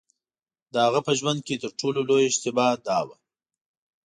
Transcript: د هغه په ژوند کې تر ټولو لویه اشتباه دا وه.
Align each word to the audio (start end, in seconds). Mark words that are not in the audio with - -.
د 0.73 0.75
هغه 0.85 0.99
په 1.07 1.11
ژوند 1.19 1.39
کې 1.47 1.55
تر 1.63 1.71
ټولو 1.79 1.99
لویه 2.07 2.27
اشتباه 2.29 2.71
دا 2.87 2.99
وه. 3.07 3.15